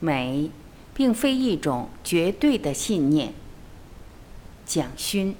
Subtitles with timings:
[0.00, 0.50] 美，
[0.94, 3.34] 并非一种绝对的信念。
[4.64, 5.36] 蒋勋。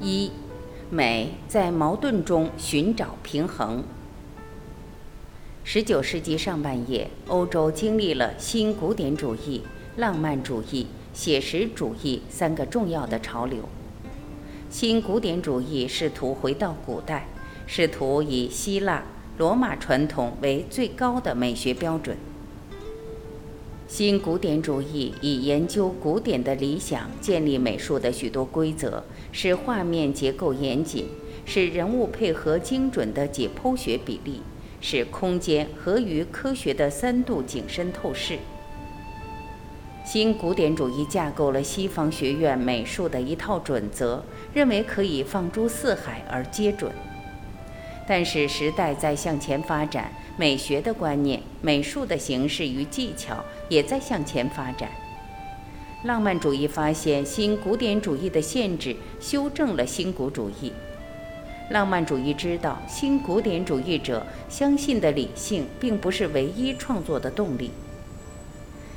[0.00, 0.30] 一，
[0.90, 3.82] 美在矛盾中寻找平衡。
[5.64, 9.62] 十九世纪上半叶，欧洲经历了新古典主义、
[9.96, 13.68] 浪漫主义、写实主义三个重要的潮流。
[14.74, 17.28] 新古典主义试图回到古代，
[17.64, 19.04] 试图以希腊、
[19.38, 22.16] 罗马传统为最高的美学标准。
[23.86, 31.06] 新古典主义以研究古典的理想建立美术的许多规则，使画面结构严谨，
[31.44, 34.42] 使人物配合精准的解剖学比例，
[34.80, 38.40] 使空间合于科学的三度景深透视。
[40.04, 44.22] 新古典主义架构了西方学院美术的一套准则，
[44.52, 46.92] 认为可以放诸四海而皆准。
[48.06, 50.12] 但是时代在向前发展。
[50.36, 53.36] 美学的观念、美术的形式与技巧
[53.68, 54.90] 也在向前发展。
[56.02, 60.72] 浪漫主义发现新古典主义的限制，修正了新古主义。
[61.70, 67.70] 浪漫主义知道，新古典主义者相信的理性并不是唯一创作的动力。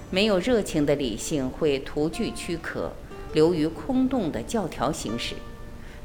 [0.09, 2.93] 没有热情的理性会徒具躯壳，
[3.33, 5.35] 流于空洞的教条形式。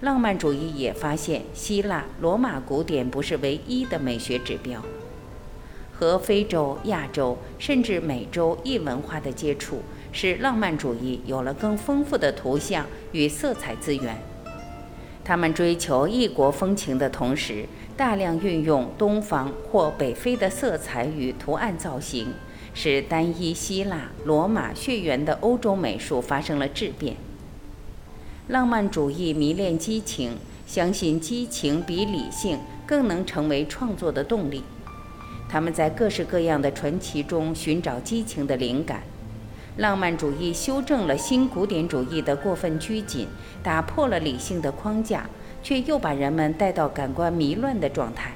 [0.01, 4.83] 浪漫主义也发现，希腊、罗马古典不是唯一的美学指标。
[5.93, 14.21] 和非洲、亚洲甚至美洲异文化的接触，使浪漫主义有了更丰富的图像与色彩资源。
[15.23, 22.35] 他们追求异国风情的同时，大量运用东方或北非的色彩与图案造型，
[22.75, 27.17] 使单一希腊、罗马血缘的欧洲美术发生了质变。
[28.49, 34.65] 浪漫主义迷恋激情，相信激情比理性更能成为创作的动力。
[35.49, 39.03] 他们在各式各样的传奇中寻找激情的灵感。
[39.77, 43.29] 浪漫主义修正了新古典主义的过分拘谨，
[43.63, 45.29] 打破了理性的框架，
[45.63, 48.33] 却又把人们带到感官迷乱的状态。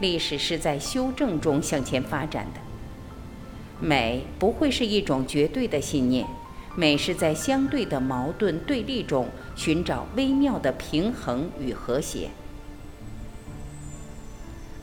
[0.00, 2.60] 历史是在修正中向前发展的。
[3.80, 6.26] 美不会是一种绝对的信念，
[6.76, 12.28] 美是在相对的矛盾对立中寻找微妙的平衡与和谐。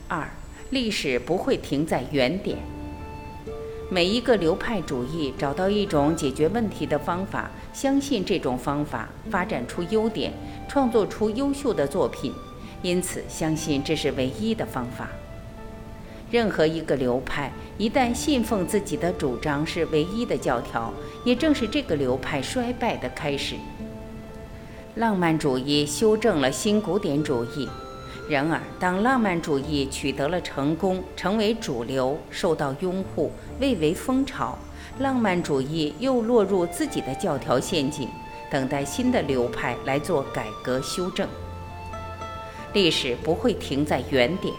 [0.08, 0.28] 二。
[0.70, 2.58] 历史不会停在原点。
[3.88, 10.32] 每一个流派主义找到一种解决问题的方法，相信这种方法发展出优点，
[10.66, 12.32] 创作出优秀的作品，
[12.82, 15.08] 因此相信这是唯一的方法。
[16.30, 20.92] 任何一个流派一旦信奉自己的主张是唯一的教条，
[21.24, 23.54] 也正是这个流派衰败的开始。
[24.96, 27.68] 浪漫主义修正了新古典主义。
[28.28, 34.58] 然而，当浪漫主义取得了成功，成为主流，受到拥护，蔚为风潮，
[34.98, 38.08] 浪漫主义又落入自己的教条陷阱，
[38.50, 41.28] 等待新的流派来做改革修正。
[42.72, 44.52] 历史不会停在原点。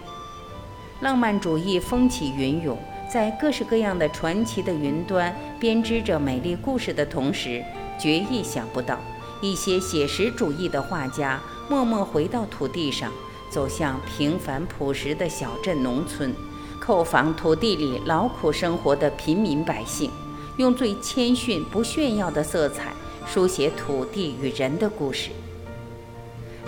[1.02, 2.78] 浪漫主义风起云涌，
[3.08, 7.64] 在各式各样的传奇的云端编织着美丽故事的同时，
[8.00, 9.00] 绝意想不到，
[9.42, 13.12] 一些写实主义的画家默默回到土地上。
[13.50, 16.36] 走向平凡朴实的小镇农村，
[16.82, 20.12] 叩访土地里劳苦生活的平民百姓，
[20.58, 22.92] 用最谦逊不炫耀的色彩
[23.26, 25.30] 书写土地与人的故事。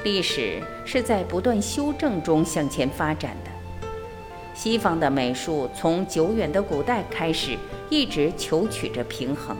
[0.05, 3.51] 历史是在不断修正中向前发展的。
[4.61, 7.57] 西方的美术从久远的古代开始，
[7.89, 9.55] 一直求取着平衡。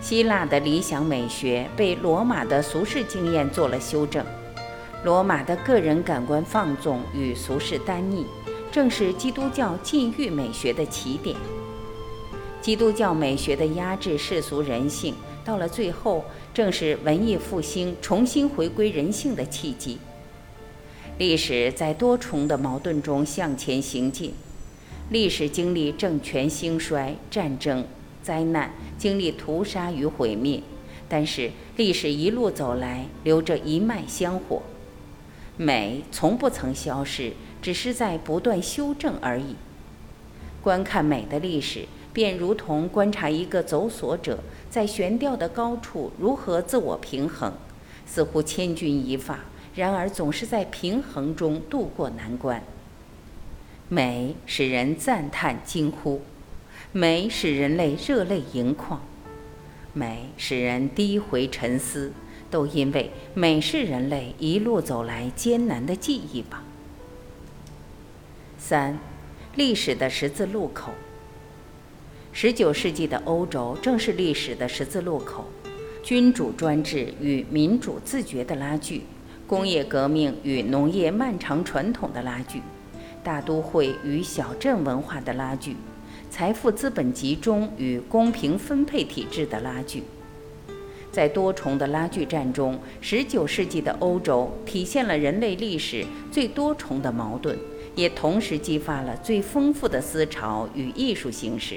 [0.00, 4.24] 希腊的理想美学被罗马的俗世经验做了修正。
[5.02, 8.24] 罗马的个人感官放纵与俗世单逆，
[8.70, 11.34] 正是基督教禁欲美学的起点。
[12.62, 16.24] 基督教美学的压制世俗人性，到了最后，
[16.54, 19.98] 正是文艺复兴重新回归人性的契机。
[21.16, 24.34] 历史在多重的矛盾中向前行进，
[25.10, 27.86] 历史经历政权兴衰、战争、
[28.20, 30.60] 灾难，经历屠杀与毁灭，
[31.08, 34.62] 但是历史一路走来，留着一脉香火。
[35.56, 37.32] 美从不曾消失，
[37.62, 39.54] 只是在不断修正而已。
[40.60, 47.52] 观看美的历史，便如同观察一个走索者在悬吊的高处如何自我平衡，
[48.04, 49.44] 似乎千钧一发，
[49.74, 52.62] 然而总是在平衡中度过难关。
[53.88, 56.22] 美使人赞叹惊呼，
[56.92, 59.00] 美使人类热泪盈眶，
[59.92, 62.12] 美使人低回沉思。
[62.50, 66.62] 都因为美是人类一路走来艰难的记忆吧。
[68.56, 68.96] 三，
[69.56, 70.92] 历史的十字路口。
[72.32, 75.46] 十九世纪的欧洲正是历史的十字路口，
[76.04, 79.02] 君主专制与民主自觉的拉锯，
[79.46, 82.62] 工业革命与农业漫长传统的拉锯，
[83.22, 85.76] 大都会与小镇文化的拉锯，
[86.30, 90.02] 财富资本集中与公平分配体制的拉锯。
[91.12, 97.56] 在多重的拉锯战中，十九世纪的欧洲体现了人类历史最多重的矛盾，
[97.94, 101.76] 也同时激发了最丰富的思潮与艺术形式。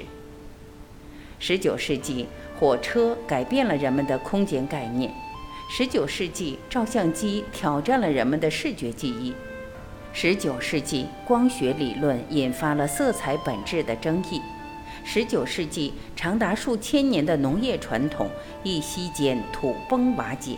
[1.38, 2.26] 十九世纪，
[2.58, 5.08] 火车改变了人们的空间概念；
[5.70, 9.34] 十九世纪，照相机挑战了人们的视觉记忆；
[10.14, 14.40] 十九世纪，光学理论引发了色彩本质的争议。
[15.04, 18.30] 十九世纪，长达数千年的农业传统
[18.62, 20.56] 一夕间土崩瓦解。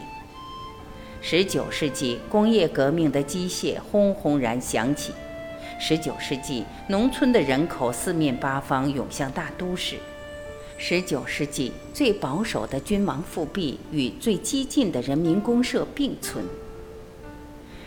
[1.21, 5.13] 十九世纪，工业革命的机械轰轰然响起。
[5.81, 9.97] 十九世纪，农村的人口四面八方涌向大都市。
[10.83, 16.43] 十九世纪，最保守的君王复辟与最激进的人民公社并存。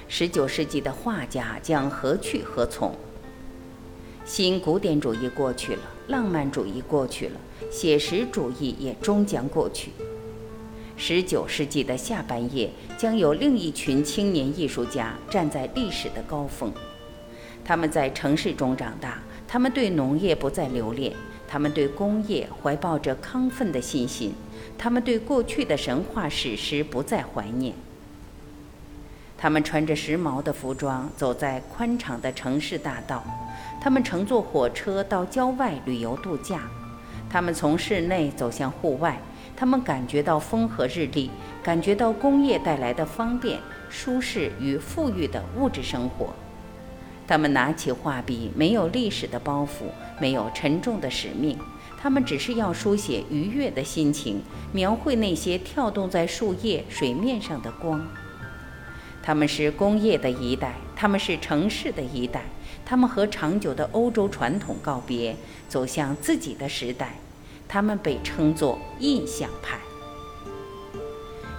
[0.07, 2.95] 十九世纪的画家将何去何从？
[4.24, 7.42] 新古典主义过去了，浪漫主义过去了，
[7.72, 9.90] 写实主义也终将过去。
[10.95, 16.72] 十九世纪的下半叶将有另一群青年艺术家站在历史的高峰。
[17.66, 21.12] 他们在城市中长大，他们对农业不再留恋，
[21.54, 24.34] 他们对工业怀抱着亢奋的信心，
[24.76, 27.76] 他们对过去的神话史诗不再怀念。
[29.38, 33.24] 他们穿着时髦的服装，走在宽敞的城市大道。
[33.80, 36.62] 他们乘坐火车到郊外旅游度假，
[37.30, 39.20] 他们从室内走向户外，
[39.56, 41.30] 他们感觉到风和日丽，
[41.62, 43.60] 感觉到工业带来的方便、
[43.92, 46.34] 舒适与富裕的物质生活。
[47.26, 49.86] 他们拿起画笔，没有历史的包袱，
[50.24, 51.60] 没有沉重的使命，
[52.02, 54.42] 他们只是要书写愉悦的心情，
[54.72, 58.08] 描绘那些跳动在树叶、水面上的光。
[59.22, 62.46] 他们是工业的一代，他们是城市的一代。
[62.86, 65.36] 他们和长久的欧洲传统告别，
[65.68, 67.18] 走向自己的时代。
[67.68, 69.78] 他们被称作印象派。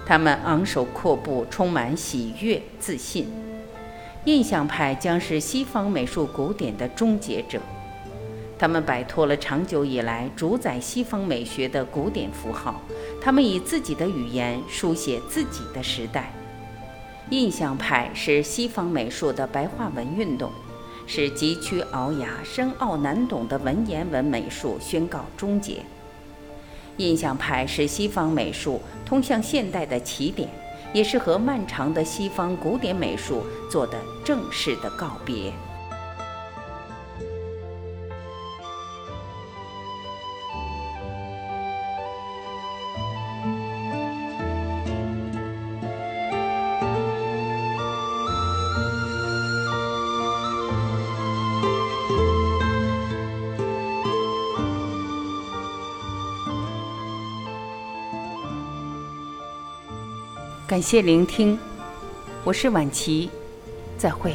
[0.07, 3.27] 他们昂首阔步，充满喜悦、自信。
[4.25, 7.61] 印象派将是西方美术古典的终结者。
[8.57, 12.81] 他们摆脱了长久以来主宰西方美学的古典符号。
[13.21, 16.31] 他们以自己的语言书写自己的时代。
[17.29, 20.51] 印象派是西方美术的白话文运动。
[21.07, 25.83] 是急曲聱牙、深奥难懂的文言文美术宣告终结。
[26.97, 30.49] 印象派是西方美术通向现代的起点，
[30.93, 35.53] 也是和漫长的西方古典美术做的正式的告别。
[60.67, 61.59] 感谢聆听，
[62.43, 63.29] 我是晚琪，
[63.99, 64.33] 再会。